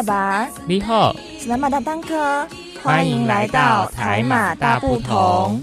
[0.00, 2.48] 卡巴，你好，斯拉马大当科，
[2.82, 5.62] 欢迎来到台马大不同。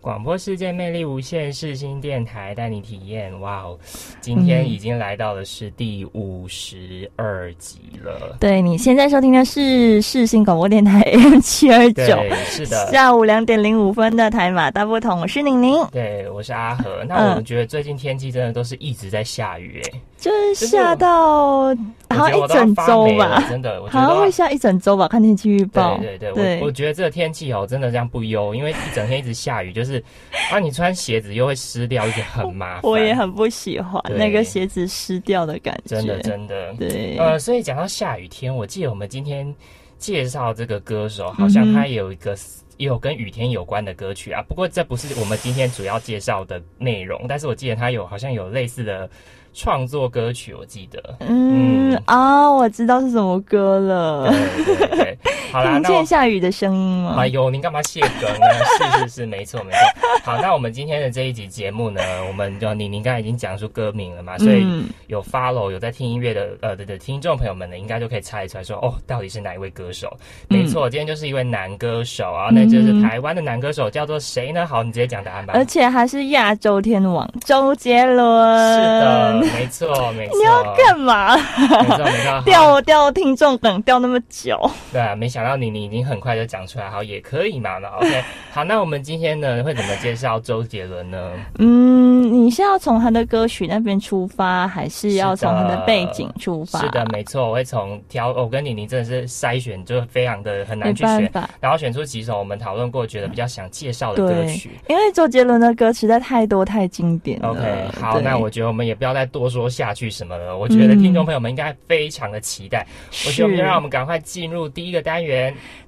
[0.00, 3.38] 广播世界魅力无限，世新电台带你体验。
[3.40, 3.76] 哇哦，
[4.20, 8.36] 今天已经来到的是第五十二集了。
[8.38, 17.04] 对你现在收听的是世新广播电台 AM 七二九，是的，下午两点零五分的台马大不同，我是宁宁，对，我是阿和。
[17.08, 21.68] 那嗯我们觉得最近天气真的都是一直在下雨，哎，就是下到
[22.10, 25.96] 好像一整周吧，真的，我觉得好像会下一整周吧，看天气预报。
[25.98, 30.02] 对对对，我我觉得这个天气哦，真的这样不优，因为一整天一直下雨，就是
[30.50, 32.82] 啊，你穿鞋子又会湿掉，就很麻烦。
[32.82, 36.74] 我也很不喜欢那个鞋子湿掉的感觉，真的真的。
[36.74, 39.54] 对，呃，所以讲到下雨天，我记得我们今天
[39.98, 42.36] 介绍这个歌手，好像他也有一个。
[42.78, 49.10] 也有跟雨天有关的歌曲啊，不过这不是我们今天主要介绍的内容，但是我记得他有好像有类似的
[49.52, 51.02] 创作歌曲，我记得。
[51.20, 52.02] 嗯嗯。
[52.06, 55.18] 啊，我知道是什么歌了，对对对，
[55.50, 57.16] 好啦，听见下雨的声音吗？
[57.18, 58.46] 哎呦，您干嘛谢梗呢？
[58.98, 59.78] 是是是，没错没错。
[60.24, 70.08] 好，那我们今天的这一集节目呢，我们就你您刚才已经讲出歌名了嘛，所以嗯有 follow 有在听音乐的呃的的听众朋友们呢，应该就可以猜出来说，哦，到底是哪一位歌手？
[70.48, 74.66] 嗯没错，今天就是一位男歌手啊，那就是台湾的男歌手，叫做谁呢？
[74.66, 75.54] 好，你直接讲答案吧。
[75.56, 78.18] 而且还是亚洲天王周杰伦。
[78.18, 80.36] 是的，没错没错。
[80.36, 81.36] 你要干嘛？
[81.36, 82.30] 没错没错。
[82.32, 84.58] 好 吊吊听众等吊那么久？
[84.92, 87.78] 对啊，没想到你你已经很快就讲出来，好也可以嘛。
[87.78, 91.32] 那 OK， 好，那我们今天呢会怎么介绍周杰伦呢？
[91.58, 96.80] 嗯，你是要从他的歌曲那边出发，还是要从他的背景出发？
[96.80, 107.50] 是的，没错，我会从挑，我跟你你真的是筛选，就非常的很难去选，然后选出几首我们讨论过觉得比较想介绍的歌曲。，因为周杰伦的歌实在太多太经典了。
[107.50, 110.56] OK，好，那我觉得我们也不要再多说下去什么了。
[110.56, 112.86] 我觉得听众朋友们应该非常的期待。
[113.26, 115.27] 我觉得我们就让我们赶快进入第一个单元。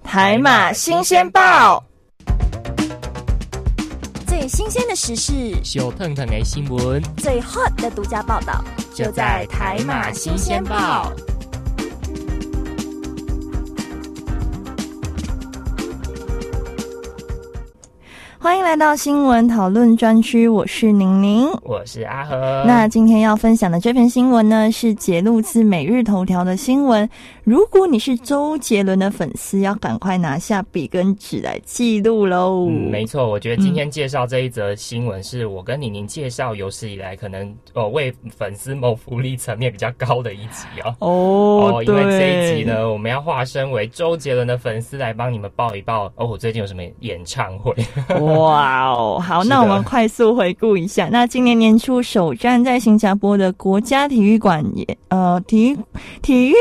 [0.03, 1.83] 台马新鲜报，
[4.27, 5.33] 最新鲜的时事，
[5.65, 7.03] 小腾腾的新闻。
[7.17, 8.63] 最 hot 的独家报道，
[8.95, 11.11] 就在台马新鲜报。
[18.43, 21.47] 欢迎来到新闻讨论专区，我是宁宁。
[21.63, 22.65] 我是阿和。
[22.67, 27.07] 那今天要分享的这篇新闻呢，是节录自每日头条的新闻。
[27.45, 32.67] 如果你是周杰伦的粉丝，要赶快拿下笔跟纸来记录喽。
[32.67, 40.97] 嗯，没错，我觉得今天介绍这一则新闻，是我跟宁宁介绍有史以来可能呃为粉丝谋福利层面比较高的一集哦。
[41.01, 47.75] 哦，因为这一集，呢，我们要化身为周杰伦的粉丝来帮你们报一报哦，我最近有什么演唱会？
[48.39, 51.09] 哇哦， 好，那我们快速回顾一下。
[51.11, 55.79] 那今年年初首站在新加坡的国家体育馆也呃体育
[56.23, 56.55] 体育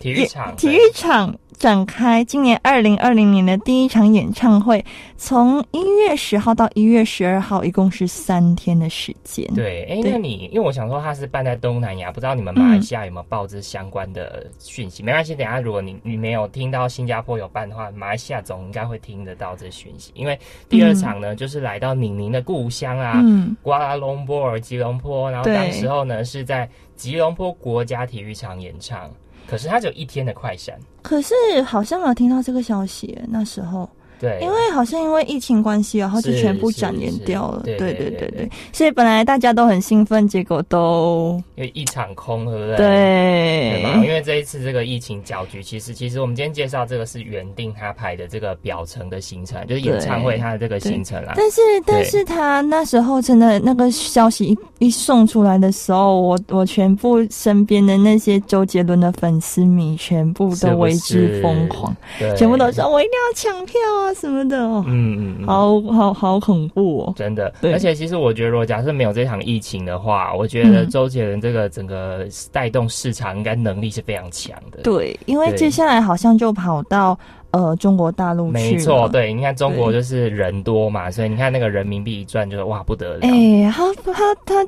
[0.00, 4.84] 体育场，体育场展开今年二零二零年的第一场演唱会，
[5.16, 9.46] 从一月十号到一月十二号，一共是三天的时间。
[9.54, 15.02] 对，哎，对那你因为我想说他是办在东南亚，不知道你们马来西亚有没有报这相关的讯息？
[15.02, 20.12] 没关系，等下如果你你没有听到新加坡有办的话，马来西亚总应该会听得到这讯息。
[20.14, 20.38] 因为
[20.68, 29.10] 第二场呢，就是来到宁宁的故乡啊，嗯，瓜拉隆波尔吉隆坡，然后对当时候呢是在吉隆坡国家体育场演唱，
[29.46, 33.88] 可是它只有一天的快闪，可是好像没有听到这个消息，那时候，
[34.20, 37.62] 对，因为好像因为疫情关系，然后就全部展延掉了。
[37.64, 42.76] 对对对对所以本来大家都很兴奋，结果都因为一场空，对不对？
[42.76, 44.06] 对对？
[44.06, 51.34] 因为这一次这个疫情搅局，其实其实我们今天介绍这个是原定他排的这个表层的行程，就是演唱会他的这个行程啦。
[51.36, 65.46] 但是，但是他那时候真的那个消息一一送出来的时候，我我全部身边的那些周杰伦的粉丝迷全部都为之疯狂，对，全部都说我一定要抢票啊什么的哦，嗯嗯嗯。
[65.46, 67.12] 好好好恐怖哦。
[67.16, 74.82] 真的，对而且其实我觉得，如果假设没有这场疫情的话，我觉得嗯周杰伦这个整个带动市场应该能力是非常强的。
[74.82, 77.18] 对，因为接下来好像就跑到
[77.50, 78.60] 呃中国大陆去了。
[78.60, 83.20] 没错，对，你看中国就是人多嘛，所以你看那个人民币一赚就是哇不得了。
[83.22, 84.66] 哎、他他他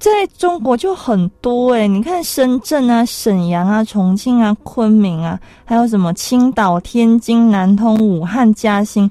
[0.00, 9.08] 在中国就很多诶、你看深圳啊、沈阳啊、重庆啊、昆明啊，还有什么青岛、天津、南通、武汉、嘉兴，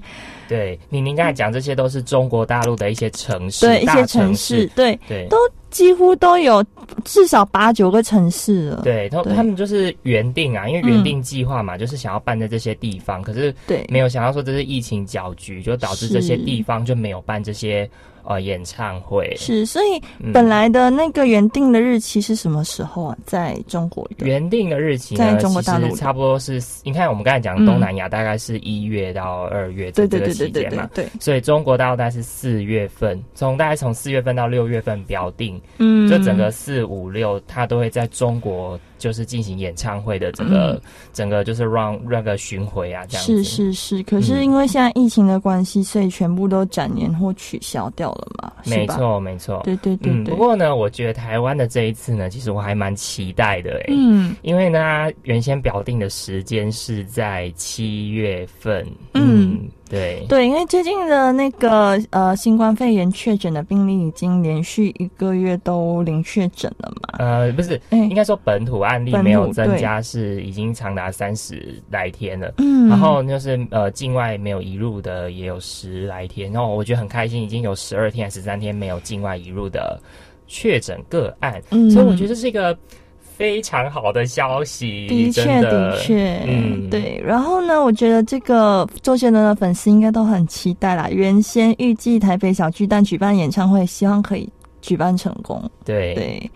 [0.48, 4.62] 对你您刚才讲这些都是中国大陆的一些城市，对一些城市。
[4.62, 5.28] 市，，对，对。
[5.30, 5.38] 都
[5.70, 6.66] 几乎都有
[7.06, 8.82] 至少八九个城市了。
[8.84, 9.36] 对，他对。
[9.36, 13.86] 他们就是原定啊，因为嗯原定计划嘛，就是想要办在这些地方，可是对。
[13.90, 17.88] 没有想到说这是疫情搅局，就导致这些地方就没有办这些
[18.24, 19.34] 呃演唱会。
[19.38, 20.32] 是，所以嗯。
[20.32, 23.18] 本来的那个原定的日期是什么时候啊？
[23.26, 24.26] 在中国的？
[24.26, 36.10] 原定的日期在，中国大陆差不多是，你看我们刚才讲嗯东南亚大概是一月到二月这这个对对对对期间嘛，对对对，所以中国大陆大概是四月份，从大概从四月份到六月份标定，嗯。
[36.10, 40.82] 就整个四五六，它都会在中国就是进行演唱会的整个、嗯
[41.12, 43.44] 整个就是 run 那个巡回啊，这样子。
[43.44, 48.54] 是是是，可是嗯因为现在疫情的关系，所以全部都展延或取消掉了嘛？
[48.66, 49.62] 没错没错。
[49.64, 58.86] 对对对嗯，不过呢，我觉得台湾的这一次呢，其实我还蛮期待的诶、嗯因为呢，它原先表定的时间是在七月份。
[59.14, 60.26] 嗯嗯，对。
[60.30, 67.18] 对，因为最近的那个呃新冠肺炎确诊的病例已经连续一个月都零确诊了嘛。
[67.18, 72.54] 呃，不是，哎应该说本土案例没有增加，是已经长达三十来天了。
[72.60, 80.00] 嗯，然后就是呃，境外没有移入的也有十来天，然后我觉得很开心，已经有十二天还是十三天没有境外移入的
[80.48, 82.78] 确诊个案，嗯所以我觉得这是一个
[83.40, 87.24] 非常好的消息，的确的的确，嗯对。
[87.26, 91.08] 然后呢，我觉得这个周杰伦的粉丝应该都很期待啦。
[91.10, 94.50] 原先预计台北小巨蛋举办演唱会，希望可以
[94.82, 95.64] 举办成功。
[95.86, 96.52] 对对，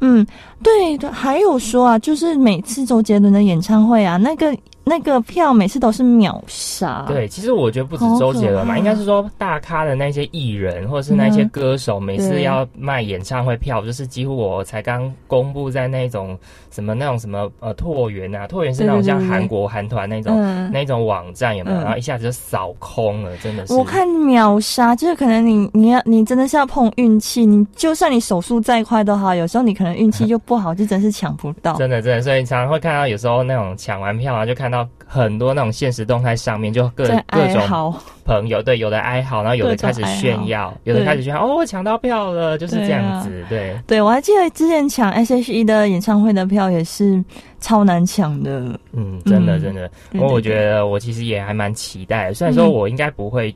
[0.00, 0.26] 嗯，
[0.62, 4.56] 对对，还有说啊，就是每次周杰伦的演唱会啊，那个
[4.92, 7.06] 那个票每次都是秒杀。
[7.08, 16.38] 对，其实我觉得不止周杰伦嘛，应该是说大咖的那些艺人或者是那些嗯歌手，每次要卖演唱会票，就是几乎我才刚公布在那种
[16.70, 20.36] 什么那种什么呃拓元啊，拓元是那种像韩国韩团那种。
[20.38, 21.78] 嗯，那种网站有没有？
[21.78, 23.72] 嗯然后一下子就扫空了，真的是。
[23.74, 31.74] 我看秒杀，就是可能你你要你真的是要碰运气，你就算你手速再快都好，有时候你可能运气 就不好，就真是抢不到。
[31.76, 37.94] 真的真的，所以常常会看到有时候那种抢完票啊，就看到很多那种现实动态上面就各各种
[38.24, 43.76] 朋友，对，有的哀嚎，然后有的开始炫耀，有的开始炫耀，哦，我抢到票了，就是这样对啊子，对。
[43.86, 47.22] 对我还记得之前抢 S.H.E 的演唱会的票也是
[47.60, 48.78] 超难抢的。
[48.92, 49.62] 嗯，真的嗯。
[49.62, 52.34] 真的，不过我觉得我其实也还蛮期待的。
[52.34, 52.72] 虽然说嗯。
[52.72, 53.54] 我应该不会，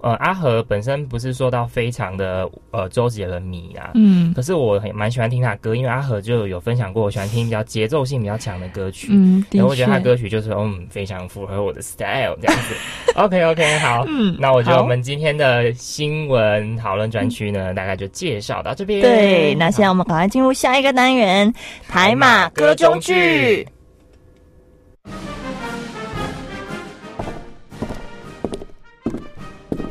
[0.00, 9.08] 呃，阿和本身不是说到非常的呃周杰伦迷啊，嗯可是我很蛮喜欢听他的歌，因为阿和就有分享过，我喜欢听比较节奏性比较强的歌曲。
[9.10, 9.98] 嗯，然后我觉得他。
[9.98, 12.74] 歌曲就是嗯非常符合我的 style 这样子。
[13.16, 19.02] OK OK 好，嗯那我觉得我们今天的新闻讨论专区呢，大概就介绍到这边。
[19.02, 21.52] 对，那现在我们赶快进入下一个单元——
[21.88, 23.66] 台马歌中剧。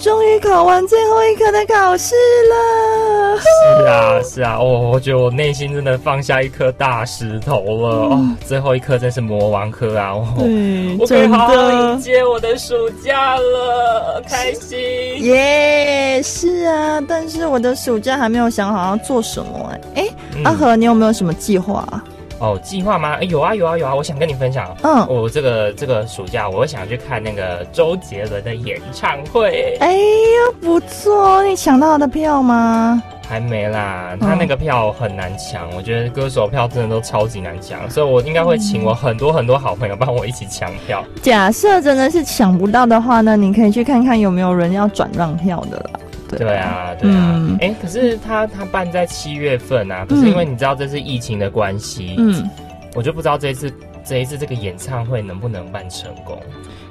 [0.00, 2.14] 终于考完最后一科的考试
[2.48, 3.38] 了。
[3.38, 10.10] 是啊，是啊，我，我觉得我内心真的放下一颗大石头了、哦，最后一科真是魔王科啊！
[10.12, 12.00] 哦，对，我可以好好迎。
[12.00, 12.74] 接我的暑
[13.04, 14.78] 假了，开心。
[15.22, 22.02] 耶是啊，但是我的暑假还没有想好要做什么哎、哎、嗯阿和，你有没有什么计划啊？
[22.38, 23.14] 哦，计划吗？
[23.14, 23.94] 哎有啊，有啊，有啊！
[23.94, 29.76] 我想跟你分享，嗯，我这个这个暑假，我想去看那个周杰伦的演唱会。
[29.80, 33.02] 哎呦，不错，你抢到他的票吗？
[33.28, 41.04] 还没啦，他那个票很难抢，我觉得歌手票真的都超级难抢，所以我应该会请我很多很多好朋友帮我一起抢票。
[41.20, 46.00] 假设真的是抢不到的话呢，你可以去看看有没有人要转让票的啦。
[46.28, 52.48] 对对，啊，对啊嗯，哎、可是他他办在七月份啊，可是因为你知道这是疫情的关系，嗯
[52.94, 53.72] 我就不知道这一次
[54.04, 56.38] 这一次这个演唱会能不能办成功。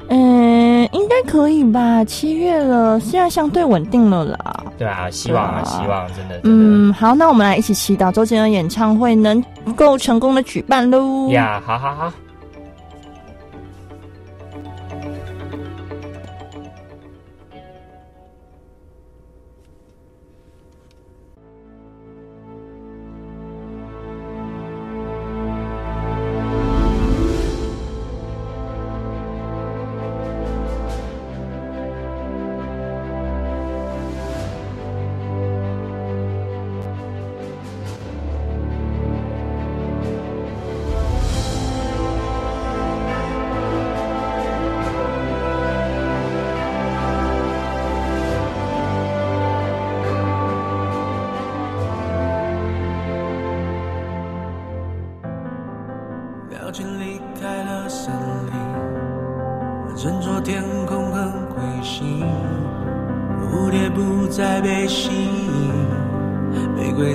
[0.09, 2.05] 嗯，应该可以吧？
[2.05, 4.63] 七月了，现在相对稳定了啦。
[4.77, 6.41] 对啊，希望啊，啊希望真的真的。
[6.43, 9.43] 嗯，好，那我们来一起祈祷周杰伦演唱会能
[9.75, 11.29] 够成功的举办喽。
[11.31, 12.13] 呀，好好好。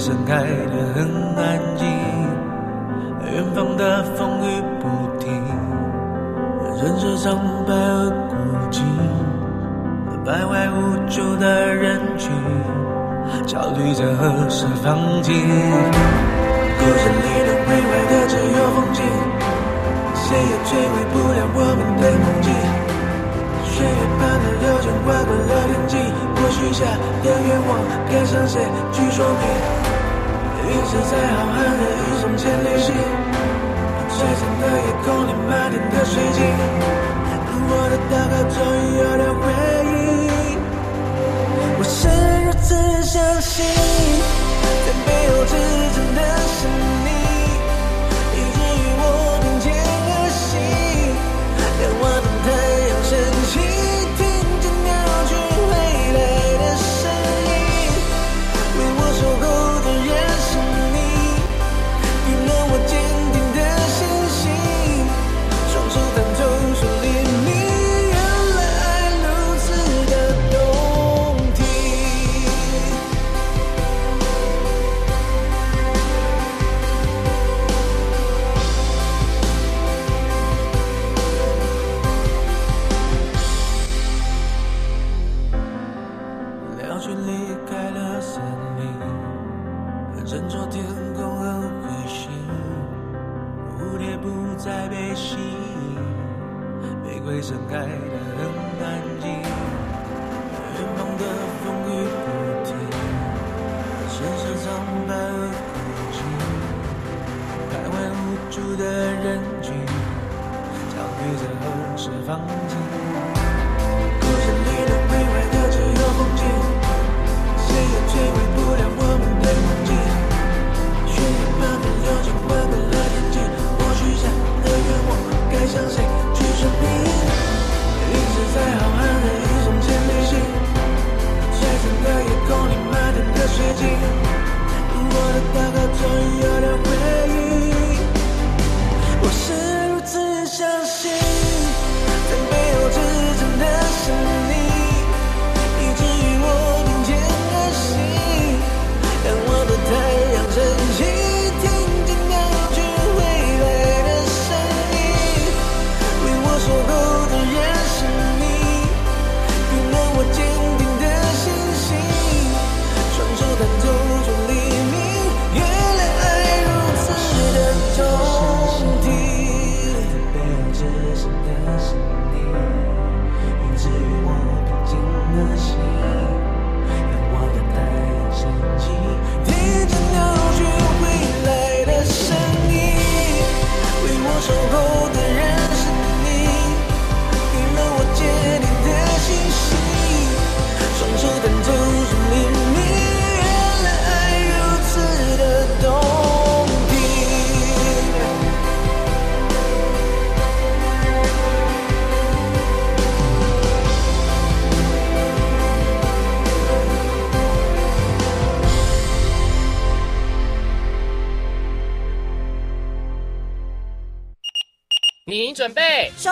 [0.04, 0.42] 盛开的
[0.96, 1.06] 很
[1.36, 1.86] 安静，
[3.32, 4.88] 远方的风雨不
[5.20, 5.32] 停，
[6.76, 8.34] 人生苍白而孤
[8.72, 8.82] 寂，
[10.24, 10.76] 徘徊无
[11.08, 12.32] 助的人群，
[13.46, 15.32] 焦虑着何时放晴。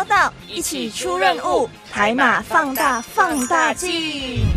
[0.04, 4.49] 到，一起出任务，海马放大放大镜。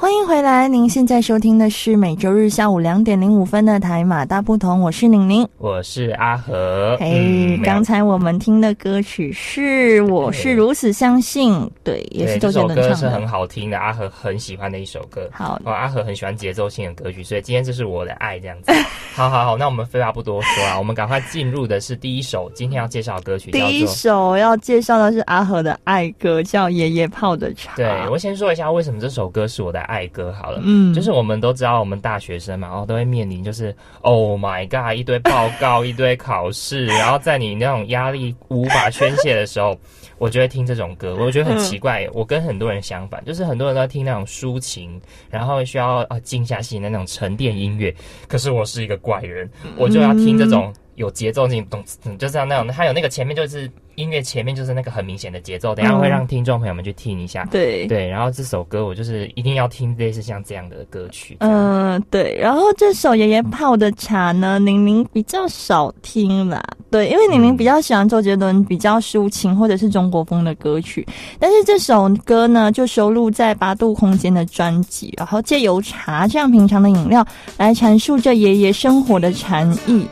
[0.00, 5.44] 欢迎回来，您现在收听的是每周日下午两点零五分的台马大不同，我是宁宁。
[5.58, 6.96] 我是阿和。
[7.00, 11.52] 嘿，嗯刚才我们听的歌曲是《我是如此相信》，
[11.82, 13.26] 对，也是，周杰伦唱的歌是很。
[13.26, 15.28] 好听的，阿和很喜欢的一首歌。
[15.32, 18.72] 好哦，阿和很喜欢节奏性的歌曲，所以今天这是我的爱这样子。
[19.16, 23.84] 好好好，那我们废话不多说啊，我们赶快进入的是第一首今天要介绍的歌曲，第一。
[23.88, 27.72] 首要介绍的是阿和的爱歌，叫《爷爷泡的茶》。
[27.76, 30.60] 对，我先说一下为什么这首歌是我的爱歌好了。
[30.62, 39.76] 嗯就是我们都知道，我们大学生嘛，然后都会面临就是 Oh my God，一堆报告， 一堆考试，然后在你那种压力无法宣泄的时候，
[40.18, 41.16] 我就会听这种歌。
[41.18, 47.94] 我觉得很奇怪，我跟很多人相反，就是很多人都在听那种抒情，然后需要啊静下心的那种沉淀音乐。
[48.28, 50.72] 可是我是一个怪人，我就要听这种。
[50.98, 57.44] 有节奏性，懂，嗯就像那种，它有那个前面就是音乐前面就是那个很明显的节奏，等一下会让听众朋友们去听一下。
[57.50, 61.36] 对，对，然后这首歌我就是一定要听类似像这样的歌曲。
[61.40, 62.36] 嗯、对。
[62.40, 66.62] 然后这首爷爷泡的茶呢，宁宁比较少听啦。
[66.90, 71.06] 对，因为宁宁比较喜欢周杰伦比较抒情或者是中国风的歌曲，
[71.38, 77.24] 但是这首歌呢，就收录在八度空间的专辑，然后借由茶这样平常的饮料
[77.56, 80.06] 来阐述这爷爷生活的禅意。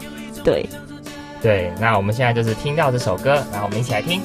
[0.46, 0.68] 对，
[1.42, 4.22] 对，那我们现在就是听到这首歌，然后我们一起来听。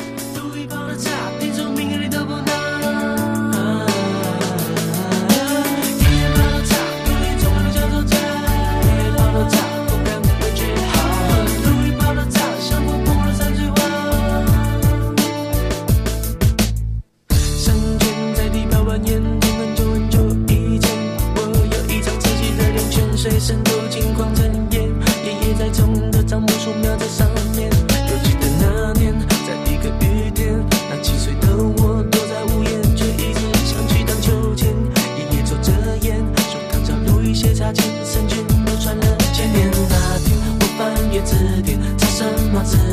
[41.23, 42.90] 字典查什么字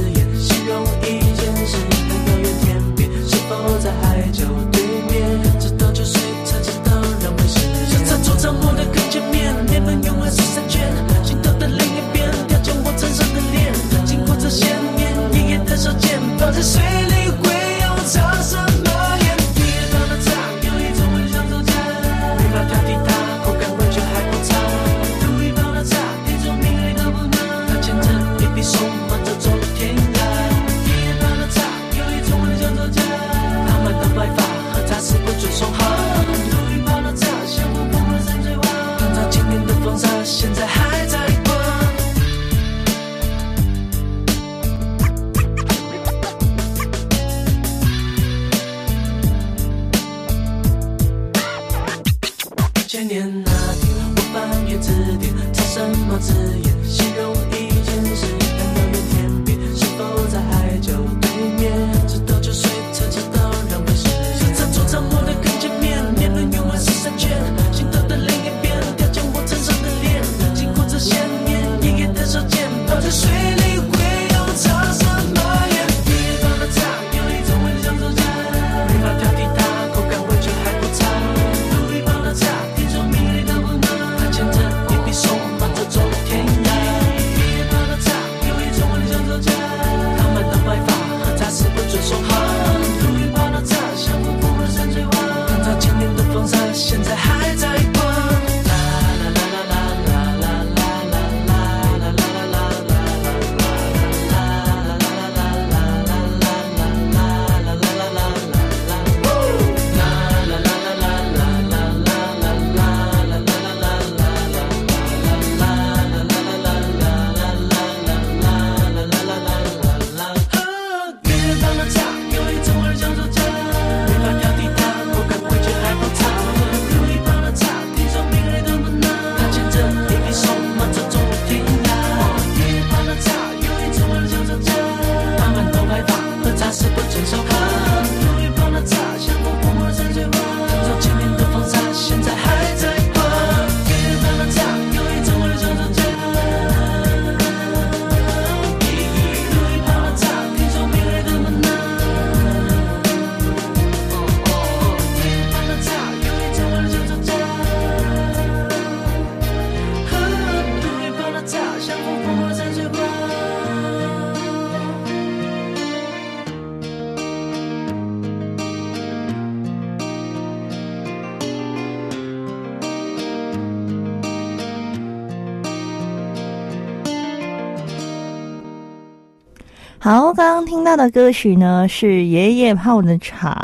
[180.89, 183.58] 到的歌曲呢是爷爷泡的茶。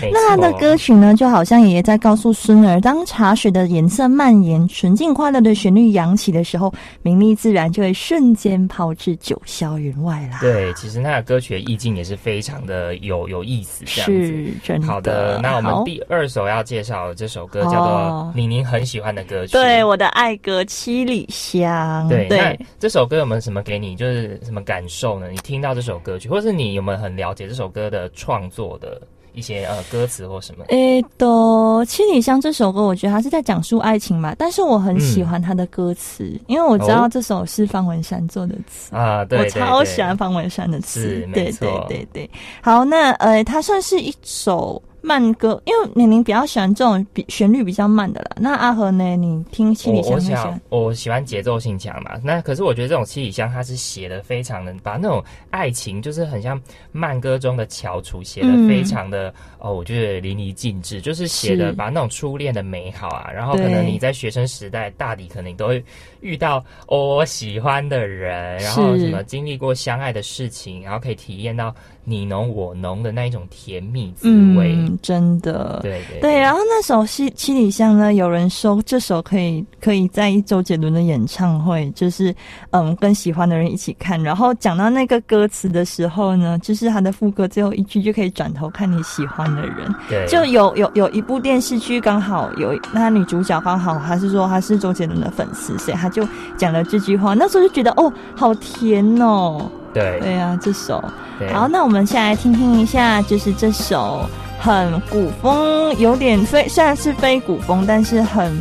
[0.00, 14.26] 没那他的歌曲呢，就好像爷爷在告诉孙儿，当茶水的颜色蔓延，纯净快乐的旋律扬起的时候，名利自然就会瞬间抛至九霄云外啦。，对，其实那个歌曲的意境也是非常的有有意思，这样子。
[14.26, 14.86] 是真的。
[14.86, 19.52] 好的，那我们第二首要介绍的这首歌叫做李宁宁很喜欢的歌曲。
[19.52, 25.28] 对我的爱歌七里香，对，那对，这首歌有没有什么给你就是什么感受呢？
[25.28, 29.00] 你听到这首歌曲，或是你有没有很了解这首歌的创作的
[29.34, 30.64] 一一些呃歌词或什么？
[30.68, 31.26] 诶，的
[31.84, 38.94] 《七里香》这首歌，我觉得它是在讲述爱情嘛，但是我很喜欢它的歌词，因为我知道哦这首是方文山做的词。
[38.94, 42.30] 啊，对我超喜欢方文山的词对对对对。
[42.60, 48.36] 好，那呃，它算是一首慢歌，因为宁宁比较喜欢这种比旋律比较慢的啦。
[48.36, 49.16] 那阿和呢？
[49.16, 50.60] 你听七里香喜欢想？
[50.68, 56.60] 我喜欢节奏性强嘛，那可是我觉得这种七里香它是写的非常的，把那种爱情就是很像
[56.92, 65.82] 慢歌中的翘楚写的嗯非常的、哦，我觉得淋漓尽致，就是写的把那种初恋的美好啊，然后可能你在学生时代大抵可能都会
[66.20, 74.74] 遇到、哦、我喜欢的人，然后什么经历过相爱的事情，然后可以体验到你侬我侬的那一种甜蜜滋味。
[74.74, 75.80] 嗯，真的。
[75.82, 82.34] 对对对，然后那首《七七里香》呢，有人说这首可以可以在一周杰伦的演唱会，就是
[82.70, 84.22] 嗯跟喜欢的人一起看。
[84.22, 89.94] 然后讲到那个歌词的时候呢，就是他的副歌最后一句就可以转头看你喜欢的人。
[90.08, 97.34] 对，就有有有一部电视剧刚好有那女主角刚好她是说她是周杰伦的粉丝，所以她就讲了这句话。
[97.34, 99.70] 那时候就觉得哦，好甜哦。
[99.94, 101.02] 对对啊，这首。
[101.38, 104.26] 对好，那我们先来听听一下，就是这首
[104.60, 108.60] 很古风，有点非虽然是非古风，但是很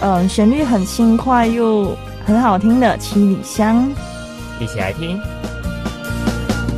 [0.00, 3.76] 嗯、旋律很轻快又很好听的《七里香》。
[4.62, 5.18] 一起来听。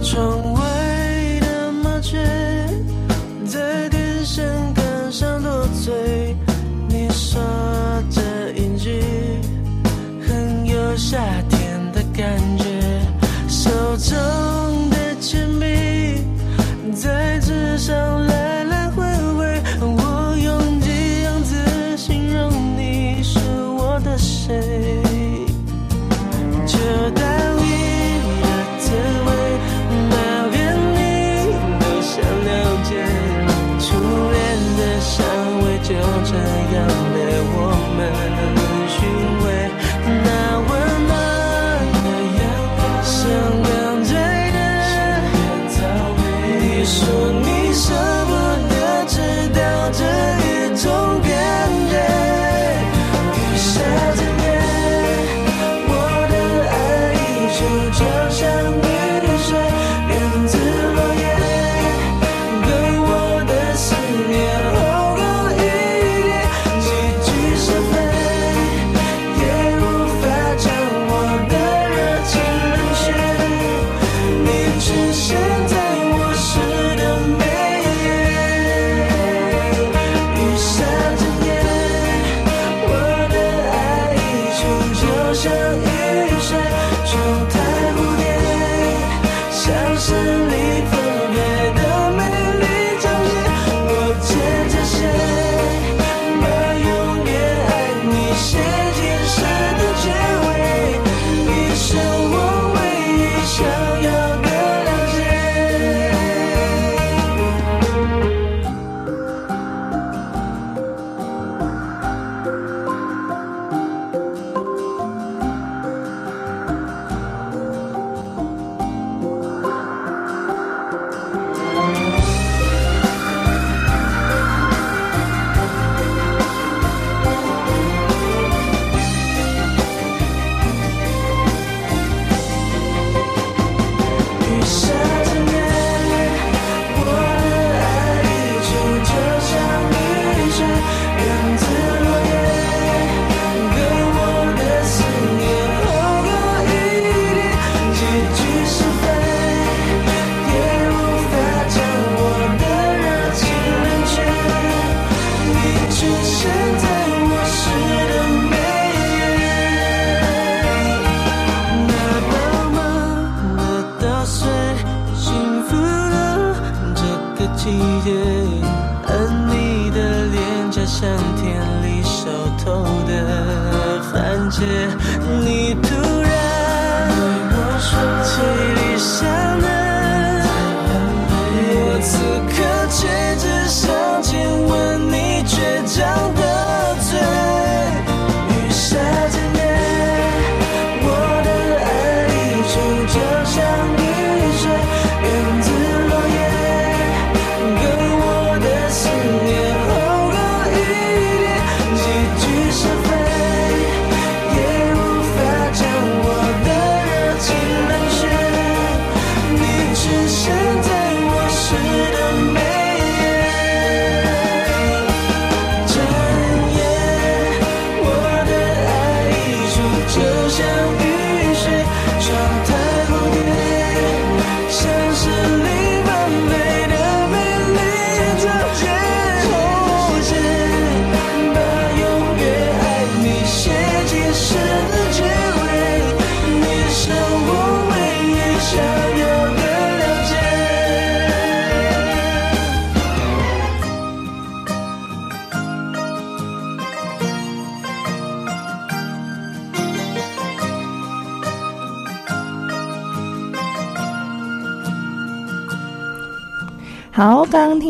[0.01, 0.61] 窗外
[11.11, 11.48] 很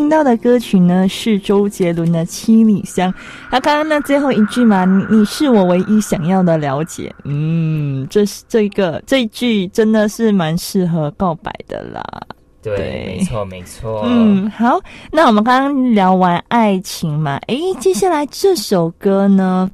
[0.08, 3.12] 听到的歌曲呢是周杰伦的《七里香》。
[3.50, 7.14] 他刚刚那最后一句嘛，你你是我唯一想要的了解。
[7.24, 12.02] 嗯，这是这个这一句真的是蛮适合告白的啦。
[12.62, 14.02] 对，对没错没错。
[14.06, 14.80] 嗯，好，
[15.12, 19.70] 那我们刚刚聊完爱情嘛，诶，接下来这首歌呢，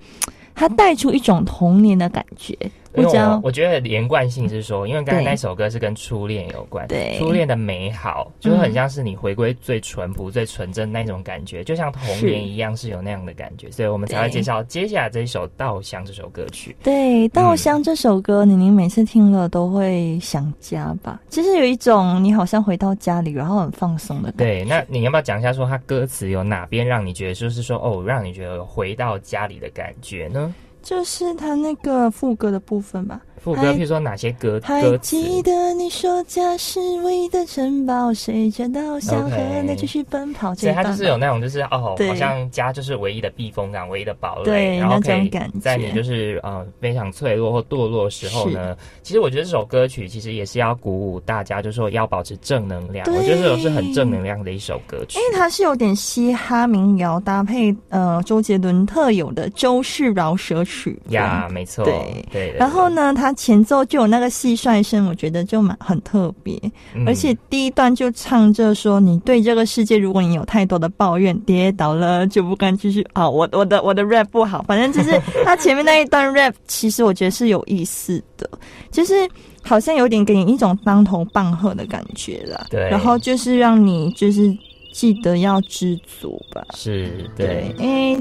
[0.53, 2.59] 它带出一种童年的感觉。
[2.97, 16.77] 因为我我觉得连贯性是说，因为刚才对那首歌是跟初恋有关，对初恋的美好，就是很像是你回归最淳朴、最纯真那种感觉，就像童年一样是有那样的感觉，所以我们才会介绍接下来这一首《稻香》这首歌曲。
[16.83, 21.21] 对《稻香》这首歌，宁宁每次听了都会想家吧？
[21.29, 24.45] 就是有一种你好像回到家里，然后很放松的感觉。
[24.45, 30.55] 对，那你要不要讲一下说它歌词有哪边让你觉得就是说哦，让你觉得回到家里的感觉呢？
[30.85, 33.23] 就是他那个副歌的部分吧。
[33.45, 35.17] 副歌，还譬如说哪些歌还歌词？
[35.21, 40.55] 记得你说家是唯一的城堡，谁知道想和你继续奔跑。
[40.55, 45.31] 所以它这一段吧就是有那种，就是哦，好像家就是唯一的避风港，唯一的堡垒，对然后可以
[45.61, 53.07] 在你就是呃非常脆弱或堕落的时候呢，其实我觉得这首歌曲其实也是要鼓舞大家，就是说要保持正能量。
[53.15, 55.25] 我觉得这首是很正能量的一首歌曲因。
[55.29, 62.51] 为它是有点嘻哈民谣搭配呃周杰伦特有的周氏饶舌曲呀，没错，对对。
[62.53, 62.85] 对然后？
[62.95, 66.59] 呢，它前奏就有那个蟋蟀声，我觉得就蛮很特别。
[66.95, 78.49] 嗯而且第一段就唱着说：“你对这个世界，如果你有太多的抱怨，跌倒了就不敢继续。”啊，我我的我的 rap 不好，反正就是他前面那一段 rap，其实我觉得是有意思的，
[78.91, 79.15] 就是
[79.63, 82.67] 好像有点给你一种当头棒喝的感觉了。
[82.71, 84.57] 对然后就是让你就是
[84.93, 86.65] 记得要知足吧。
[86.75, 88.17] 是对，因为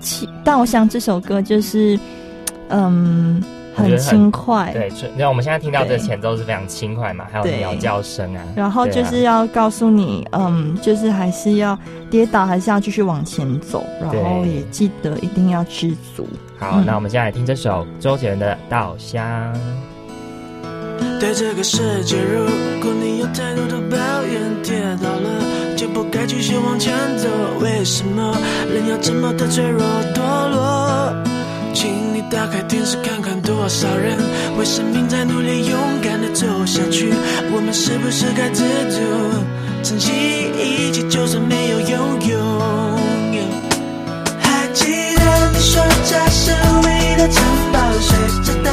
[0.44, 1.98] 《但我想》这首歌就是，
[2.68, 3.42] 嗯，
[3.78, 11.78] 很轻快，对，是那我们现在听到这对前奏是非常轻快嘛，还有对鸟叫声啊，然后就是要告诉你，嗯，就是还是要
[12.10, 16.28] 跌倒，还是要继续往前走，然后也记得一定要知足。
[16.58, 19.24] 好，嗯那我们现在来听这首周杰伦的《稻香》。
[21.20, 22.44] 对这个世界，如
[22.80, 27.28] 果你有太多的抱怨，跌倒了就不该继续往前走。
[27.60, 28.36] 为什么
[28.72, 29.82] 人要这么的脆弱
[30.14, 31.12] 堕落？
[31.80, 34.18] 请你打开电视看看，多少人
[34.58, 37.14] 为生命在努力，勇敢的走下去。
[37.54, 38.98] 我们是不是该知足，
[39.84, 40.10] 珍惜
[40.58, 42.36] 一切，就算没有拥有？
[44.40, 46.50] 还记得你说家是
[46.82, 48.72] 唯一的城堡，随着稻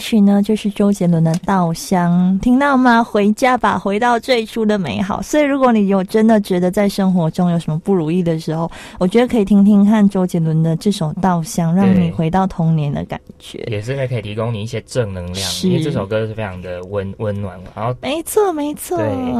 [0.00, 3.04] 曲呢，就是周杰伦的《稻香》，听到吗？
[3.04, 5.20] 回家吧，回到最初的美好。
[5.22, 13.58] 所以，如果你有真的觉得在生活中有什么不如意的时候，我觉得可以听听看周杰伦的这首《稻香》，让你回到童年的感觉。
[13.70, 17.56] 也是可以提供你一些正能量，因为这首歌是非常的温温暖。
[17.76, 18.96] 然后，没错，没错。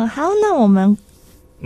[0.06, 0.96] 好，那我们。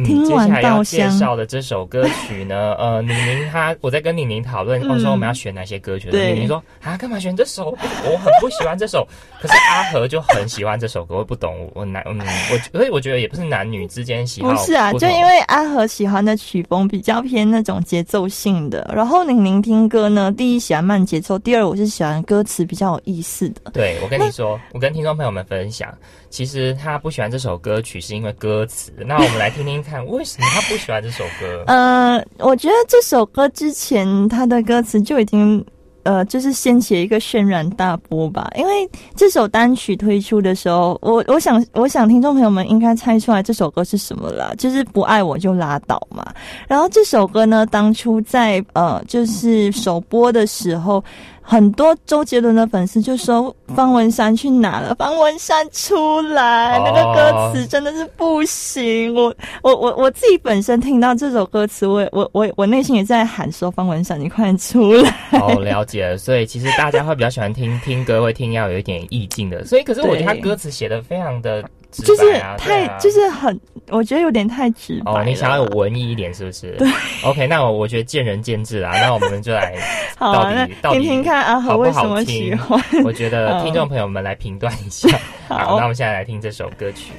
[0.03, 7.67] 听接下来要介绍的这首歌曲呢， 呃，宁宁她，我在跟宁宁讨论，我说我们要选哪些歌曲，宁宁说啊，干嘛选这首？
[8.05, 9.07] 我很不喜欢这首，
[9.41, 12.19] 可是阿和就很喜欢这首歌，我不懂，我男，嗯，
[12.53, 23.71] 我所以我觉得也不是男女之间喜好，不是啊，就因为阿和喜欢的曲风比较偏那种节奏性的，然后宁宁听歌呢，第一喜欢慢节奏，第二我是喜欢歌词比较有意思的。
[23.73, 25.93] 对，我跟你说，我跟听众朋友们分享。
[26.31, 28.93] 其实他不喜欢这首歌曲，是因为歌词。
[29.07, 31.65] 那我们来听听看，为什么他不喜欢这首歌？
[31.69, 35.65] 呃，我觉得这首歌之前他的歌词就已经，
[36.05, 38.51] 呃，就是掀起一个轩然大波吧。
[38.57, 46.25] 因为这首单曲推出的时候，我我想我想听众朋友们应该猜出来这首歌是什么了，就是不爱我就拉倒嘛。
[46.67, 51.05] 然后这首歌呢，当初在呃，就是首播的时候。
[51.47, 54.95] 很多周杰伦的粉丝就说方文山去哪了？
[54.95, 59.15] 方文山出来，那个歌词真的是不行。
[59.15, 65.15] 我我我我自己本身听到这首歌词，我我我我内心也在喊说方文山，你快点出来。
[65.33, 66.17] 哦，了解了。
[66.17, 69.65] 所以其实大家会比较喜欢听听歌，会听要有一点意境的。
[69.67, 71.63] 所以可是我觉得他歌词写的非常的。
[72.03, 75.13] 就是太，就是很，我觉得有点太直白。
[75.13, 76.73] 哦，你想要有文艺一点，是不是？
[76.77, 76.89] 对。
[77.25, 78.93] OK，那我我觉得见仁见智啊。
[79.01, 79.75] 那我们就来，
[80.19, 82.83] 到底听听看阿和为什么喜欢？
[83.05, 85.09] 我觉得听众朋友们来评断一下。
[85.49, 87.13] 好，那我们现在来听这首歌曲。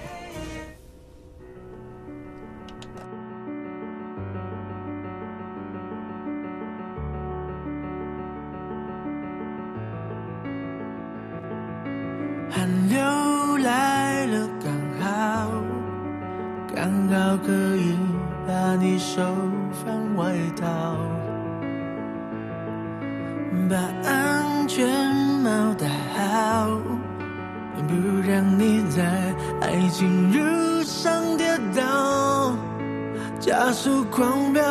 [16.75, 17.97] 刚好可以
[18.47, 19.21] 把你收
[19.71, 20.65] 放外套，
[23.69, 23.75] 把
[24.09, 24.85] 安全
[25.41, 26.69] 帽戴好，
[27.87, 27.93] 不
[28.27, 29.03] 让你在
[29.61, 32.55] 爱情路上跌倒，
[33.39, 34.61] 加速狂飙。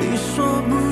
[0.00, 0.87] 你说不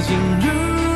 [0.00, 0.87] 进入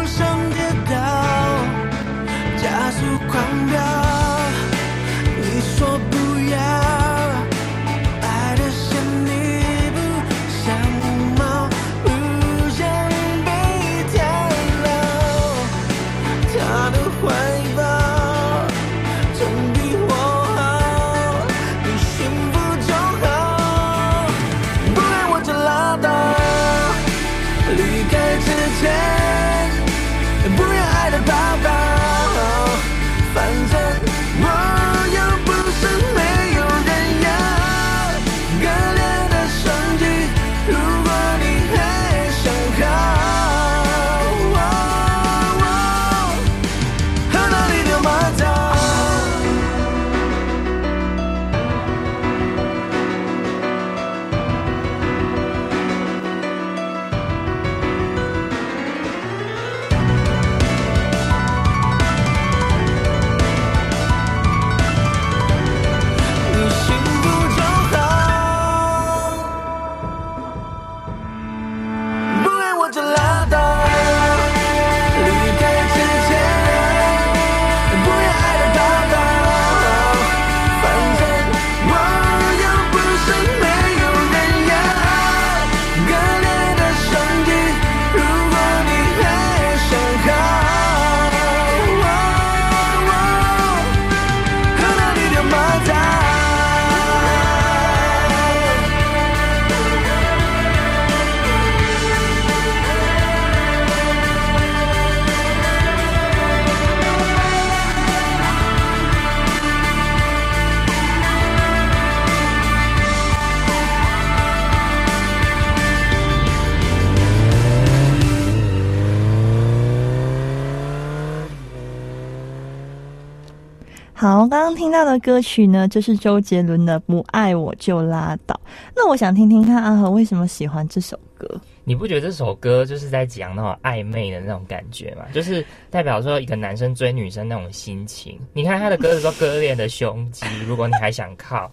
[124.23, 128.55] 好，刚刚听到的歌曲呢，就是周杰伦的《不爱我就拉倒》。
[128.95, 131.61] 那我想听听看阿和为什么喜欢这首歌。
[131.83, 135.25] 你不觉得这首歌就是在讲那种暧昧的那种感觉吗？
[135.33, 138.39] 就是代表说一个男生追女生那种心情。
[138.53, 141.69] 你看他的歌词说割裂的胸肌，如果你还想靠。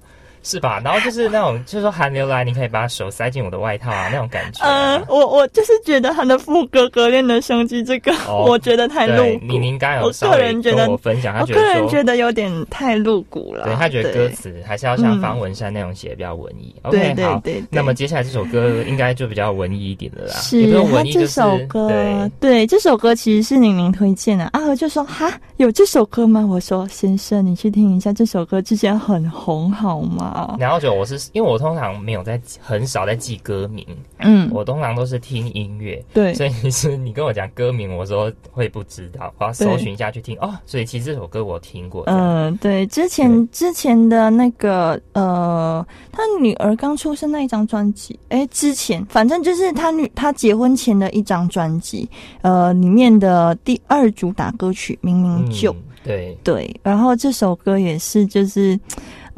[0.50, 0.82] 是吧？
[0.84, 4.96] 然后就是那种，就是说寒流来，你可以把手塞进我的外套啊，那种感觉、啊。
[4.96, 13.66] 嗯，我我就是觉得他的副歌割裂的胸肌这个，哦 我觉得太露你您刚刚有我稍微个人觉得跟我分享，他我个人觉得有点太露骨了。
[13.66, 16.74] 对他觉得歌词还是要像嗯方文山那种写的比较文艺。
[16.90, 22.30] 对 OK，好，对对对那么接下来这首歌应该就比较文艺一点的啦，是也不用他文艺，就这首歌，对。
[22.40, 24.50] 对这首歌其实是宁宁推荐的。
[24.54, 33.86] 阿和就说：“哈，有这首歌吗？”我说：“先生，你去听一下，这首歌之前很红，好吗然后就我是因为我通常没有在很少在记歌名，？”
[34.20, 40.38] 嗯，我通常都是听音乐，对，所以其实你跟我讲歌名，我说会不知道，我要搜寻一下去听。
[40.40, 40.54] 哦。
[40.66, 52.10] 所以其实这首歌我听过，嗯，嗯，对，之前之前的那个呃，他女儿刚出生那一张专辑，哎，之前反正就是他女他结婚前的一张专辑，
[52.42, 58.80] 呃，里面的第二主打歌曲《明明就》嗯对，对，然后这首歌也是就是，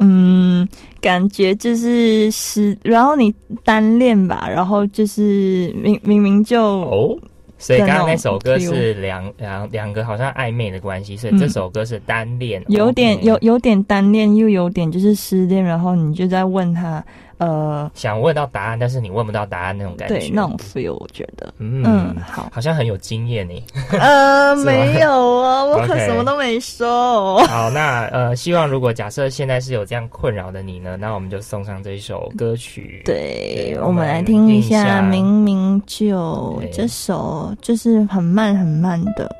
[0.02, 0.68] 嗯，
[1.00, 3.34] 感觉就是是，然后你
[3.64, 7.16] 单恋吧，然后就是明明明就哦。
[7.58, 17.04] 所以刚刚那首歌是两两两个好像暧昧的关系，所以这首歌是单恋，有点有有点单恋，又有点就是失恋，然后你就在问他，
[17.44, 23.54] 呃，想问到答案，但是你问不到答案那种感觉，对那种 feel，我觉得，嗯嗯，好，好像很有经验呢。
[23.98, 25.10] 呃， 没有
[25.42, 27.38] 啊， 我可什么都没说。
[27.46, 33.02] 好，那呃，希望如果假设现在是有这样困扰的你呢，那我们就送上这一首歌曲。
[33.04, 39.36] 对，我我们来听一下下《明明就》这首，就是很慢很慢的，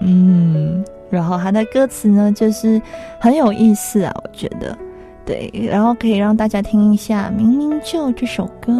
[0.00, 2.80] 嗯，然后它的歌词呢，就是
[3.20, 4.76] 很有意思啊，我觉得，
[5.26, 8.72] 对，然后可以让大家听一下《明明就》这首歌。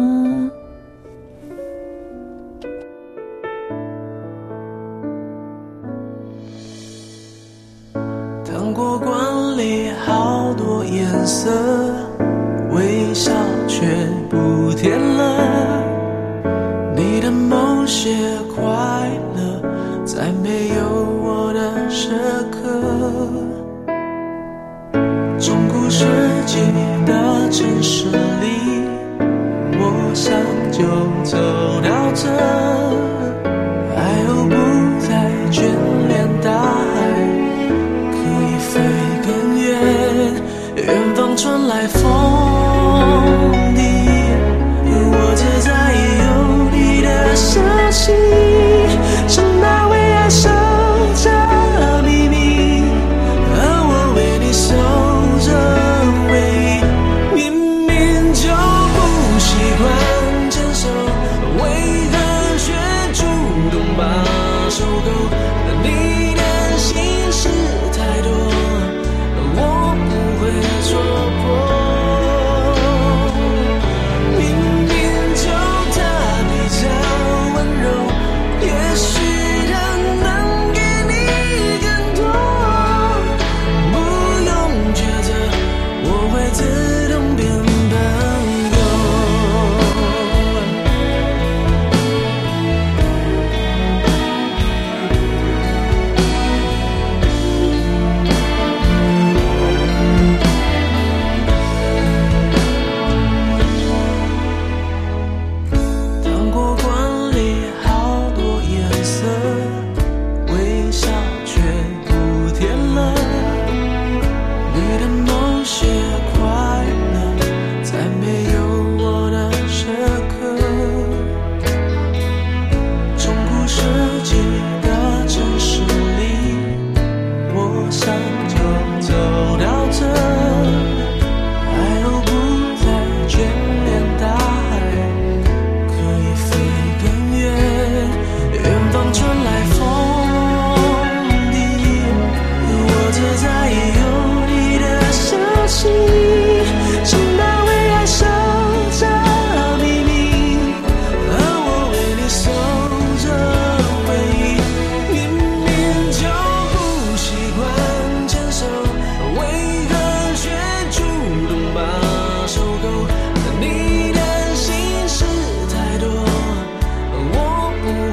[8.43, 11.49] 糖果罐里好多颜色，
[12.71, 13.31] 微笑
[13.67, 13.85] 却
[14.29, 15.83] 不甜了。
[16.95, 18.09] 你的某些
[18.55, 18.63] 快
[19.35, 19.61] 乐，
[20.05, 20.83] 在没有
[21.23, 22.11] 我的时
[22.51, 23.54] 刻。
[25.45, 26.03] 中古世
[26.47, 26.57] 纪
[27.05, 27.13] 的
[27.51, 28.81] 城市里，
[29.77, 30.33] 我想
[30.71, 30.81] 就
[31.23, 31.37] 走
[31.87, 32.25] 到这，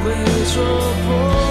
[0.04, 0.10] 会
[0.46, 0.64] 戳
[1.06, 1.41] 破。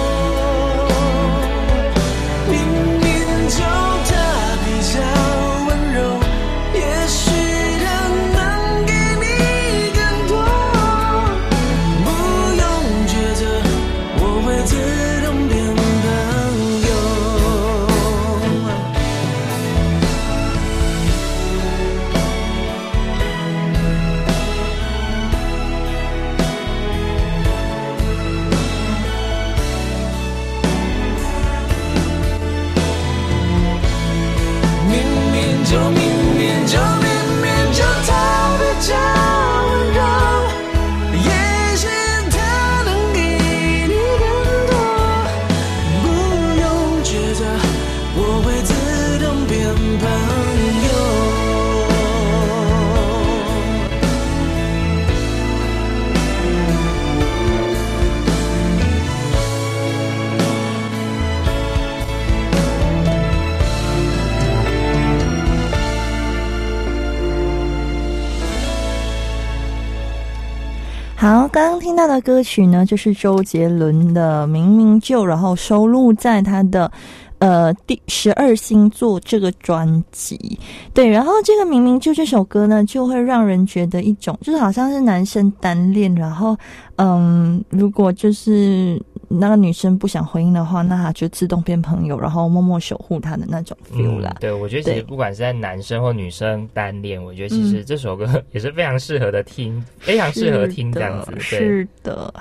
[71.92, 76.90] 听到的歌曲呢，就是周杰伦的《明明就》，然后收录在他的
[77.38, 80.58] 呃第十二星座这个专辑。
[80.94, 86.56] 对，然后这个《明明就》这首歌呢，就会让人觉得一种，就是好像是男生单恋，然后
[86.96, 88.98] 嗯，如果就是
[89.38, 94.34] 那个女生不想回应的话，那她就自动变朋友，然后默默守护她的那种 feel 啦。
[94.40, 101.32] 对，我觉得其实不管是在男生或女生单恋，我觉得其实这首歌也是非常适合的听，非常适合听这样子。
[101.32, 102.32] 对，是的。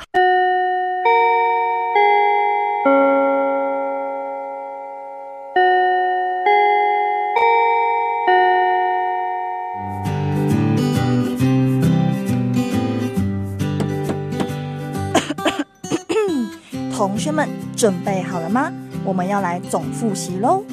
[17.22, 18.74] 学们准备好了吗？
[19.05, 20.63] 我们要来总复习喽。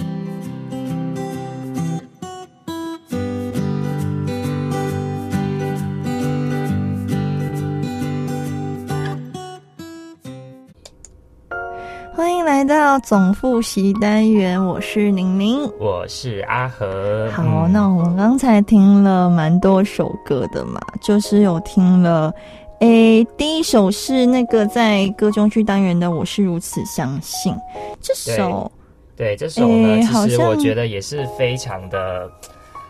[12.15, 15.71] 欢迎来到总复习单元，我是宁宁。
[15.79, 17.31] 我是阿和。
[17.31, 22.33] 好，嗯那我们刚才听了蛮多首歌的嘛，就是有听了，
[22.81, 27.53] 诶，第一首是那个在歌中剧单元的《我是如此相信》，
[28.01, 28.71] 这首
[29.17, 32.31] 对这首呢，其实我觉得也是非常的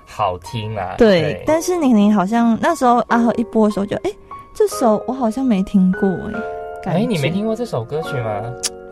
[0.04, 0.94] 好听啊。
[0.98, 4.14] 对，但是宁宁好像那时候阿和一播的时候就，诶，
[4.54, 6.32] 这首我好像没听过、诶，
[6.82, 8.42] 感哎，你没听过这首歌曲吗？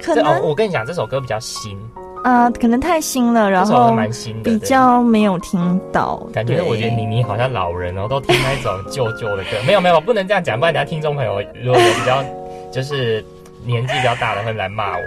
[0.01, 1.79] 可能我跟你讲，这首歌比较新，
[2.23, 9.51] 啊、可能太新了，然后蛮新的，比较没有听到，感觉我觉得妮妮好像老人哦，都听那种旧旧的歌。
[9.67, 12.25] 没有没有，不能这样讲，不然等下听众朋友如果有比较
[12.73, 13.25] 就是
[13.65, 15.03] 年纪比较大的会来骂我，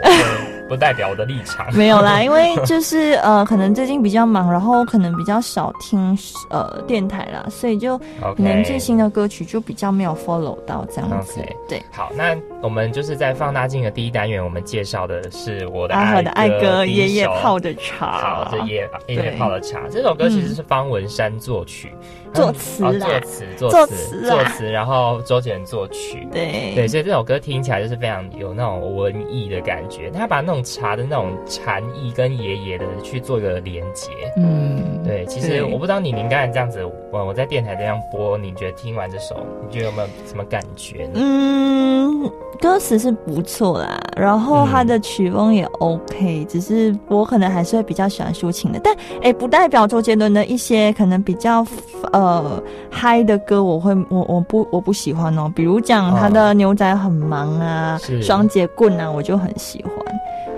[0.67, 1.65] 不代表我的立场。
[1.75, 6.17] 没有啦， 因为就是呃，可能最近比较忙，然后可能比较少听
[6.49, 11.41] 呃电台啦，所以就可能最新的歌曲就比较没有 follow 到这样子。
[11.67, 18.19] 对，好，那我们就是在放大镜的第一单元，我们介绍的是我的阿和的爱歌，第一爷爷泡的茶。
[18.19, 19.87] 好，，这夜夜夜泡的茶。
[19.89, 21.93] 这首歌其实是方文山作曲，
[22.33, 26.27] 作词哦作词作作词作词，然后周杰伦作曲。
[26.31, 26.73] 对。
[26.75, 34.11] 对，所以这首歌听起来就是非常有那种文艺的感觉，他把那种茶的那种禅意跟爷爷的去做一个连接。
[34.35, 41.13] 嗯，对，其实我不知道你，您刚才这样子，我我在电台这样播，你觉得听完这首，你觉得有没有什么感觉呢？
[41.15, 51.65] 嗯，歌词是不错啦，然后他的曲风也 OK，、只是我可能还是会比较喜欢抒情的，但哎，不代表周杰伦的一些可能比较
[52.11, 58.21] 呃嗨的歌，我会我我不我不喜欢哦，比如讲他的牛仔很忙啊，是。
[58.21, 59.93] 双节棍啊，我就很喜欢。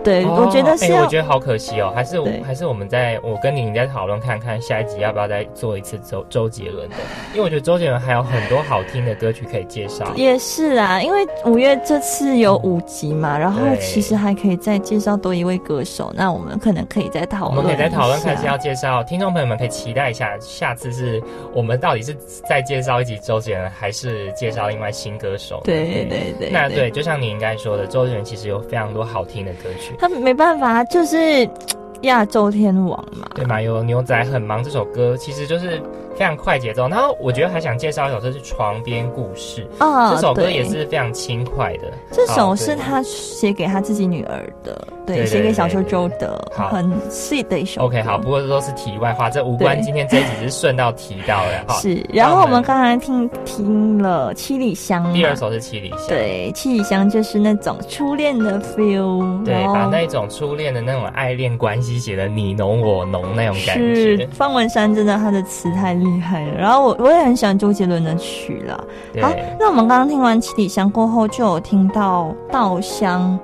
[0.04, 6.96] 对，哦我觉得是哎要、我觉得好可惜哦，还是我还是我们在我跟你在讨论看看下一集要不要再做一次周周杰伦的，
[7.34, 10.12] 因为我觉得周杰伦还有很多好听的歌曲可以介绍。
[10.16, 21.22] 也是啊，因为五月这次有五集嘛，然后其实还可以再介绍多一位歌手，那我们可能可以再讨论，我们可以再讨论看是要介绍，听众朋友们可以期待一下，下次是
[21.54, 22.16] 我们到底是
[22.48, 25.62] 再介绍一集周杰伦，还是介绍另外新歌手呢？
[25.66, 29.91] 对对对，那对，就像你应该说的，周杰伦其实有非常多好听的歌曲。
[29.98, 31.48] 他没办法，就是
[32.02, 33.28] 亚洲天王嘛。
[33.36, 33.62] 对嘛？
[33.62, 35.82] 有牛仔很忙这首歌，其实就是
[36.16, 36.88] 非常快节奏。
[36.88, 41.92] 然后我觉得还想介绍一首，这是《床边故事》啊这首歌也是非常轻快的。
[42.12, 47.82] 这首是他写给他自己女儿的，对，写给小秋对对周的，好很 sweet 的一首。
[47.82, 51.64] OK，好，不过这都是题外话，这无关今天这一集，只是顺道提到的。
[51.68, 56.00] 好，是，然后我们刚才听听了《七里香》，第二首是《七里香》。
[56.08, 63.96] 对，《七里香》就是那种初恋的 feel，对，把那种初恋的那种爱恋关系写的你浓我浓那种感觉。
[63.96, 68.84] 是方文山真的他的词太厉害了，然后我我也很喜欢周杰伦的曲了。
[69.22, 73.38] 好，那我们刚刚听完《七里香》过后，就有听到《稻香》，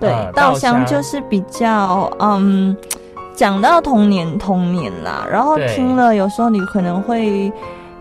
[0.00, 2.76] 对，嗯稻稻香香就是比较嗯，
[3.34, 7.52] 讲到童年童年啦，然后听了有时候你可能会。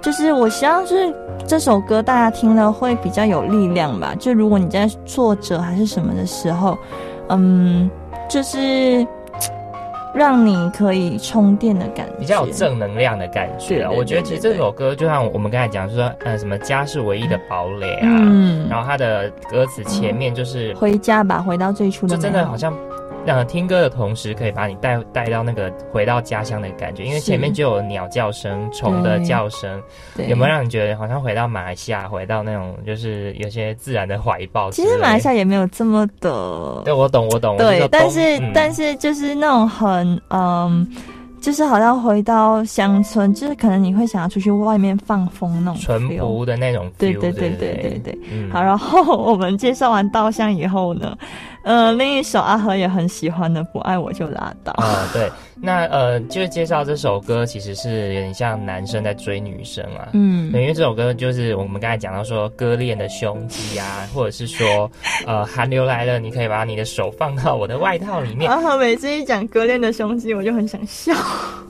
[0.02, 1.16] 就是我希望是
[1.48, 4.14] 这首歌大家听了会比较有力量吧。
[4.20, 6.78] 就如果你在挫折还是什么的时候，
[7.30, 7.90] 嗯，
[8.28, 9.08] 就是
[10.14, 22.74] 让你可以充电的感觉，比较有正能量的感觉我觉得其实这首歌就像我们刚才讲，就说呃什么家是唯一的堡垒啊，嗯，然后它的歌词前面就是回家吧，回到最初的就真的好像。
[23.26, 29.82] 呃，听歌的同时可以把你带带到那个回到家乡的感觉，因为前面就有鸟叫声、虫的叫声，
[30.28, 34.70] 有没有让你觉得好像回到马来西亚，回到那种就是有些自然的怀抱？
[34.72, 37.56] 其实马来西亚也没有这么的对，我懂，我懂。
[37.58, 40.86] 对但是、嗯但是就是那种很嗯，
[41.44, 51.18] 就是好像回到乡村，就是可能你会想要出去外面放风那种淳朴的那种对对对对对对好，然后我们介绍完稻香以后呢，
[51.64, 54.72] 呃，另一首阿和也很喜欢的《不爱我就拉倒》。
[54.82, 55.30] 啊、对，
[55.66, 60.10] 那呃，就是介绍这首歌，其实是有点像男生在追女生啊。
[60.12, 64.92] 嗯对，因为这首歌就是我们刚才讲到说割裂的胸肌啊，或者是说，
[65.26, 71.14] 呃，寒流来了，你可以把你的手放到我的外套里面，阿 和每次一讲割裂的胸肌，我就很想笑。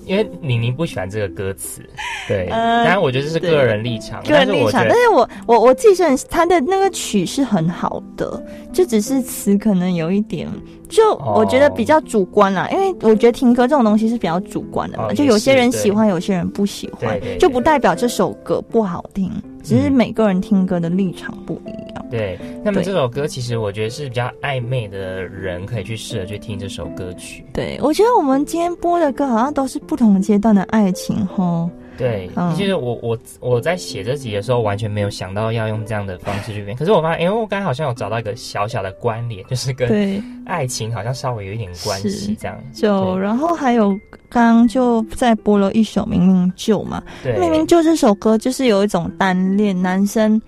[0.05, 1.81] 因为宁宁不喜欢这个歌词，
[2.27, 10.47] 对，呃当然我觉得这是个人立场，个人立场，但是我我我我自己是很他的那个曲是很好的，就只是词可能有一点，
[10.89, 11.35] 就哦。
[11.37, 19.31] 我觉得比较主观啦，因为我觉得听歌这种东西是比较主观的嘛，哦就有些人喜欢，有些人不喜欢就不代表这首歌不好听，
[19.63, 22.05] 只是嗯每个人听歌的立场不一样。
[22.11, 27.43] 对，那么这首歌其实我觉得是比较暧昧的人可以去试着去听这首歌曲。
[27.53, 31.69] 对，我觉得我们今天播的歌好像都是不同阶段的爱情吼。
[31.97, 32.53] 对，嗯。
[32.55, 42.57] 其实我我我在写这集的时候完全没有想到要用这样的方式去编，可是我发现，因为我刚才好像有找到一个小小的关联，就是跟对，爱情好像稍微有一点关系这样。
[42.73, 43.89] 就然后还有
[44.29, 47.01] 刚刚就在播了一首《明明就》嘛，
[47.39, 50.41] 明明就这首歌就是有一种单恋，男生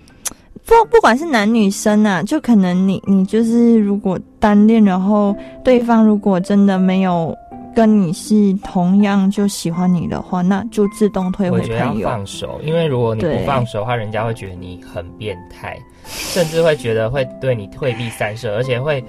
[0.64, 5.34] 不不管是男女生啊，就可能你你就是如果单恋，然后
[5.64, 7.32] 对方如果真的没有
[7.76, 12.08] 跟你是同样就喜欢你的话，那就自动退回我觉得要。
[12.08, 19.04] 放手，因为如果你不放手的话，人家会觉得你很变态，甚至会觉得会对你退避三舍，而且会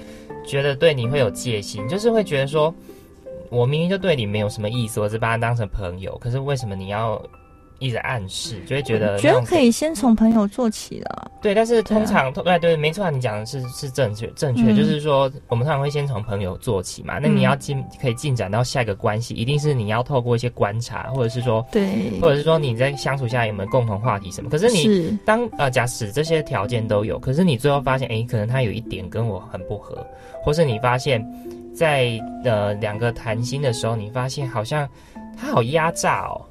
[0.45, 2.73] 觉得对你会有戒心，就是会觉得说，
[3.49, 7.21] 我明明就对你没有什么意思，我只把他当成朋友，可是为什么你要
[7.79, 8.59] 一直暗示？
[8.65, 11.31] 就会觉得觉得可以先从朋友做起了。
[11.41, 17.19] 对，但是通对啊常对对，没错，你讲的是是正确正确，嗯就是说我们通常会先从朋友做起嘛。
[17.19, 24.49] 那你嗯要进可以进展到下一个关系，一定是你要透过一些观察，或者是说，对，或者是说你在相处下有没有共同话题什么。
[24.49, 30.05] 可是你是当呃假使这些条件都有，可是你最后发现，哎，可能他有一点跟我很不合，
[30.43, 31.23] 或是你发现，
[31.73, 34.87] 在呃两个谈心的时候，你发现好像
[35.39, 36.41] 他好压榨哦。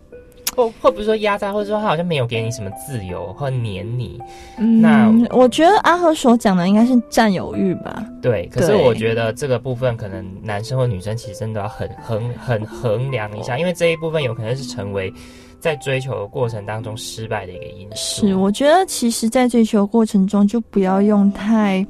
[0.57, 4.19] 或或不是说压榨，或者说他好像没有给你什么自由，或黏你，
[4.59, 8.05] 嗯，那我觉得阿和所讲的应该是占有欲吧。
[8.23, 15.13] 对，可是我觉得这个部分可能男生或女生其实真的要很衡很衡量一下，因为这一部分有可能是成为
[15.61, 18.27] 在追求的过程当中失败的一个因素。
[18.27, 21.87] 是，我觉得其实，在追求过程中，就不要用太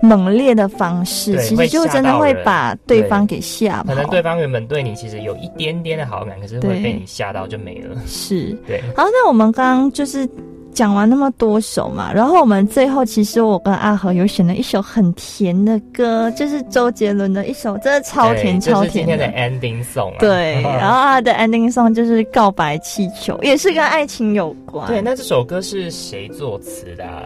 [0.00, 3.94] 猛烈的方式，其实就真的会把对对方给吓跑。
[3.94, 7.96] 可能对方原本对你其实有一点点的好感，可是会被你吓到就没了。
[8.06, 8.56] 是。
[8.66, 10.28] 对，好，那我们刚刚就是
[10.72, 20.16] 讲完那么多首嘛，然后我们最后其实我跟阿和有选了一首很甜的歌，就是周杰伦的一首，真的超甜超甜今天的 ending song 啊。
[20.20, 24.86] 对， 然后他的 ending song 就是《告白气球》，也是跟爱情有关。
[24.86, 27.24] 对，那这首歌是谁作词的、啊？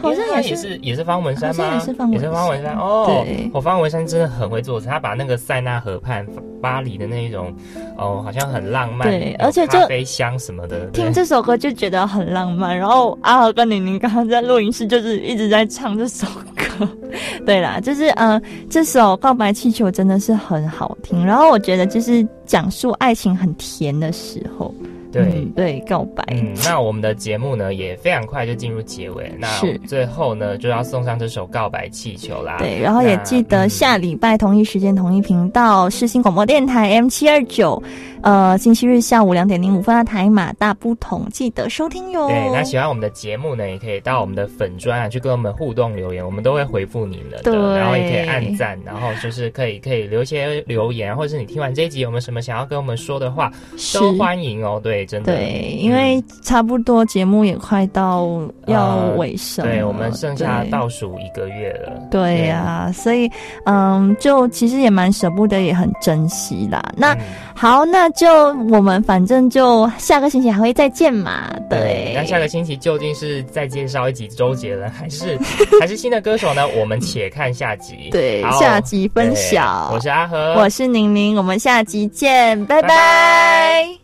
[0.00, 1.74] 好像也也是是也是方文山吗？
[1.74, 3.04] 也是方文山方文山哦。
[3.06, 6.26] 对我方文山真的很会作词，他把那个塞纳河畔
[6.60, 7.54] 巴黎的那一种
[7.96, 16.26] 哦，好像很浪漫，对而且就咖啡香什么的，听这首歌就觉得很浪漫，然后阿和跟玲玲刚刚在录音室就是一直在唱这首
[16.56, 16.88] 歌。
[17.44, 24.74] 对啦，就是嗯、呃这首《告白气球》真的是很好听，然后我觉得就是讲述爱情很甜的时候，
[25.12, 25.22] 对。
[25.22, 26.24] 嗯、对，告白。
[26.28, 32.56] 嗯，那我们的节目呢也非常快就进入结尾，那是最后呢就要送上这首《告白气球》啦。
[32.58, 37.82] 对，然后也记得嗯下礼拜同一时间同一频道世新广播电台 M 七二九，
[38.22, 42.28] 呃，星期日下午两点零五分的台马大不同，记得收听哟。
[42.28, 47.42] 对，那喜欢我们的节目呢，也可以到我们的粉专啊去跟我们互动留言，我们都会回复你们的。
[47.42, 53.50] 对然后也可以按赞，然后就是可以可以留一些留言，或者是你听完这一集有没有什么想要跟我们说的话，
[53.94, 54.80] 都欢迎哦。
[54.82, 55.32] 对，真的。
[55.32, 58.28] 对，嗯因为差不多节目也快到
[58.66, 61.92] 要呃尾声了、对我们剩下倒数一个月了。
[62.10, 63.30] 对呀、所以
[63.64, 66.82] 嗯，就其实也蛮舍不得，也很珍惜啦。
[66.96, 67.20] 那、嗯
[67.54, 68.28] 好，那就
[68.70, 71.50] 我们反正就下个星期还会再见嘛。
[71.68, 75.38] 对，那下个星期究竟是再介绍一集周杰伦，还是
[75.80, 76.66] 还是新的歌手呢？
[76.80, 78.08] 我们且看下集。
[78.10, 79.90] 对下集分对享。
[79.92, 83.99] 我是阿和，我是宁宁，我们下集见，拜拜拜